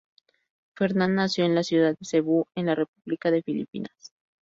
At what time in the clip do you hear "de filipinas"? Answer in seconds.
3.29-4.15